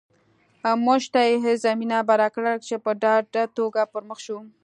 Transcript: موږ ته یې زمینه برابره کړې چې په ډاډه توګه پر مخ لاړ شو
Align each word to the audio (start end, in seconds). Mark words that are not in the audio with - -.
موږ 0.85 1.01
ته 1.13 1.19
یې 1.29 1.53
زمینه 1.65 1.97
برابره 2.09 2.27
کړې 2.57 2.65
چې 2.67 2.75
په 2.83 2.91
ډاډه 3.01 3.43
توګه 3.57 3.81
پر 3.93 4.01
مخ 4.09 4.19
لاړ 4.23 4.25
شو 4.25 4.37